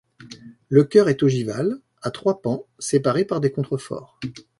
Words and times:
Le 0.67 0.83
chœur 0.83 1.09
est 1.09 1.21
ogival, 1.21 1.79
à 2.01 2.09
trois 2.09 2.41
pans 2.41 2.65
séparés 2.79 3.23
par 3.23 3.39
des 3.39 3.51
contreforts. 3.51 4.19